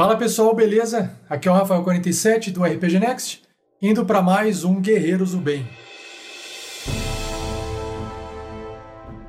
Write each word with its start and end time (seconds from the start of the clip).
Fala 0.00 0.16
pessoal, 0.16 0.54
beleza? 0.54 1.14
Aqui 1.28 1.46
é 1.46 1.52
o 1.52 1.54
Rafael47 1.54 2.52
do 2.52 2.64
RPG 2.64 2.98
Next, 2.98 3.42
indo 3.82 4.02
para 4.02 4.22
mais 4.22 4.64
um 4.64 4.80
Guerreiros 4.80 5.32
do 5.32 5.36
Bem. 5.36 5.68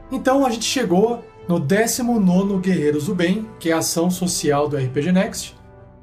Então 0.10 0.46
a 0.46 0.50
gente 0.50 0.64
chegou 0.64 1.26
no 1.46 1.60
19 1.60 2.60
Guerreiros 2.60 3.08
do 3.08 3.14
Bem, 3.14 3.50
que 3.60 3.70
é 3.70 3.74
a 3.74 3.80
ação 3.80 4.10
social 4.10 4.70
do 4.70 4.78
RPG 4.78 5.12
Next, 5.12 5.58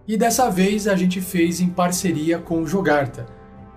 e 0.07 0.19
dessa 0.19 0.51
vez 0.51 0.87
a 0.87 0.95
gente 0.95 1.19
fez 1.23 1.63
em 1.63 1.71
parceria 1.71 2.39
com 2.39 2.61
o 2.61 2.67
Jogarta. 2.67 3.25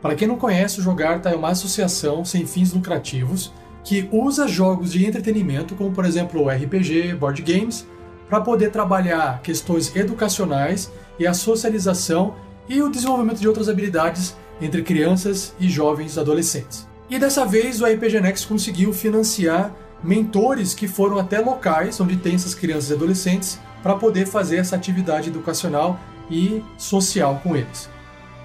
Para 0.01 0.13
quem 0.13 0.27
não 0.27 0.35
conhece, 0.35 0.81
o 0.81 0.83
Jogarta 0.83 1.29
é 1.29 1.35
uma 1.37 1.51
associação 1.51 2.25
sem 2.25 2.45
fins 2.45 2.73
lucrativos 2.73 3.53
que 3.81 4.09
usa 4.11 4.45
jogos 4.45 4.91
de 4.91 5.05
entretenimento, 5.05 5.73
como 5.73 5.93
por 5.93 6.03
exemplo 6.03 6.49
RPG, 6.49 7.13
board 7.13 7.41
games, 7.43 7.87
para 8.31 8.39
poder 8.39 8.71
trabalhar 8.71 9.41
questões 9.41 9.93
educacionais 9.93 10.89
e 11.19 11.27
a 11.27 11.33
socialização 11.33 12.35
e 12.69 12.81
o 12.81 12.89
desenvolvimento 12.89 13.41
de 13.41 13.47
outras 13.47 13.67
habilidades 13.67 14.37
entre 14.61 14.81
crianças 14.83 15.53
e 15.59 15.67
jovens 15.67 16.17
adolescentes. 16.17 16.87
E 17.09 17.19
dessa 17.19 17.45
vez 17.45 17.81
o 17.81 17.85
RPG 17.85 18.21
Next 18.21 18.47
conseguiu 18.47 18.93
financiar 18.93 19.75
mentores 20.01 20.73
que 20.73 20.87
foram 20.87 21.19
até 21.19 21.39
locais 21.39 21.99
onde 21.99 22.15
tem 22.15 22.35
essas 22.35 22.55
crianças 22.55 22.91
e 22.91 22.93
adolescentes 22.93 23.59
para 23.83 23.95
poder 23.95 24.25
fazer 24.25 24.59
essa 24.59 24.77
atividade 24.77 25.27
educacional 25.27 25.99
e 26.29 26.63
social 26.77 27.41
com 27.43 27.53
eles. 27.53 27.89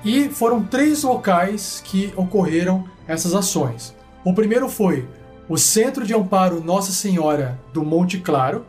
E 0.04 0.28
foram 0.30 0.64
três 0.64 1.04
locais 1.04 1.80
que 1.84 2.12
ocorreram 2.16 2.84
essas 3.06 3.36
ações. 3.36 3.94
O 4.24 4.34
primeiro 4.34 4.68
foi 4.68 5.08
o 5.48 5.56
Centro 5.56 6.04
de 6.04 6.12
Amparo 6.12 6.60
Nossa 6.60 6.90
Senhora 6.90 7.56
do 7.72 7.84
Monte 7.84 8.18
Claro, 8.18 8.66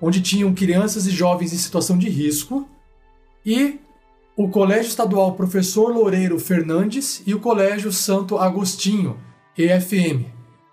onde 0.00 0.20
tinham 0.20 0.54
crianças 0.54 1.06
e 1.06 1.10
jovens 1.10 1.52
em 1.52 1.56
situação 1.56 1.98
de 1.98 2.08
risco, 2.08 2.68
e 3.44 3.78
o 4.36 4.48
Colégio 4.48 4.88
Estadual 4.88 5.32
Professor 5.32 5.92
Loureiro 5.92 6.38
Fernandes 6.38 7.22
e 7.26 7.34
o 7.34 7.40
Colégio 7.40 7.92
Santo 7.92 8.38
Agostinho, 8.38 9.16
EFM, 9.56 10.26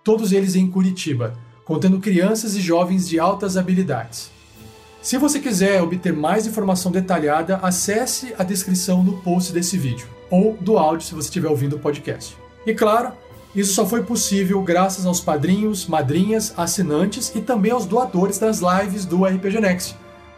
todos 0.04 0.32
eles 0.32 0.56
em 0.56 0.70
Curitiba, 0.70 1.34
contendo 1.64 2.00
crianças 2.00 2.56
e 2.56 2.62
jovens 2.62 3.10
de 3.10 3.20
altas 3.20 3.58
habilidades. 3.58 4.30
Se 5.02 5.18
você 5.18 5.40
quiser 5.40 5.82
obter 5.82 6.14
mais 6.14 6.46
informação 6.46 6.92
detalhada, 6.92 7.58
acesse 7.58 8.34
a 8.38 8.44
descrição 8.44 9.04
no 9.04 9.22
post 9.22 9.52
desse 9.52 9.78
vídeo, 9.78 10.08
ou 10.30 10.58
do 10.62 10.78
áudio 10.78 11.08
se 11.08 11.16
você 11.16 11.28
estiver 11.28 11.50
ouvindo 11.50 11.76
o 11.76 11.80
podcast. 11.80 12.38
E 12.66 12.74
claro, 12.74 13.14
isso 13.56 13.74
só 13.74 13.86
foi 13.86 14.04
possível 14.04 14.62
graças 14.62 15.06
aos 15.06 15.22
padrinhos, 15.22 15.88
madrinhas, 15.88 16.54
assinantes 16.58 17.34
e 17.34 17.42
também 17.42 17.72
aos 17.72 17.86
doadores 17.86 18.38
das 18.38 18.60
lives 18.60 19.06
do 19.06 19.24
RPG 19.24 19.62
Next. 19.62 19.96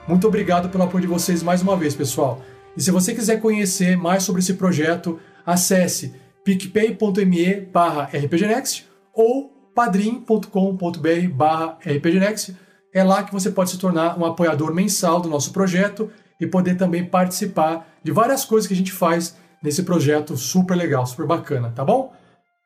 Muito 0.07 0.27
obrigado 0.27 0.69
pelo 0.69 0.83
apoio 0.83 1.01
de 1.01 1.07
vocês 1.07 1.41
mais 1.41 1.61
uma 1.61 1.75
vez, 1.75 1.95
pessoal. 1.95 2.41
E 2.77 2.81
se 2.81 2.91
você 2.91 3.15
quiser 3.15 3.41
conhecer 3.41 3.97
mais 3.97 4.21
sobre 4.21 4.41
esse 4.41 4.53
projeto, 4.53 5.19
acesse 5.43 6.13
picpay.me 6.43 7.61
barra 7.61 8.03
rpgnext 8.13 8.85
ou 9.11 9.51
padrim.com.br 9.73 11.27
barra 11.33 11.77
rpgnext. 11.83 12.55
É 12.93 13.03
lá 13.03 13.23
que 13.23 13.33
você 13.33 13.49
pode 13.49 13.71
se 13.71 13.79
tornar 13.79 14.17
um 14.17 14.25
apoiador 14.25 14.73
mensal 14.73 15.19
do 15.19 15.27
nosso 15.27 15.51
projeto 15.51 16.09
e 16.39 16.45
poder 16.45 16.75
também 16.75 17.03
participar 17.03 17.87
de 18.03 18.11
várias 18.11 18.45
coisas 18.45 18.67
que 18.67 18.73
a 18.75 18.77
gente 18.77 18.91
faz 18.91 19.35
nesse 19.61 19.81
projeto 19.81 20.37
super 20.37 20.75
legal, 20.75 21.05
super 21.05 21.25
bacana, 21.25 21.73
tá 21.75 21.83
bom? 21.83 22.13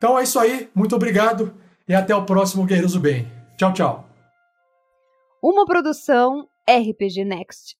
Então 0.02 0.18
é 0.18 0.24
isso 0.24 0.40
aí, 0.40 0.68
muito 0.74 0.96
obrigado 0.96 1.54
e 1.88 1.94
até 1.94 2.16
o 2.16 2.26
próximo 2.26 2.66
Guerreiros 2.66 2.94
do 2.94 3.00
Bem. 3.00 3.32
Tchau, 3.56 3.72
tchau. 3.72 4.10
Uma 5.40 5.64
produção 5.64 6.50
RPG 6.68 7.24
Next. 7.24 7.78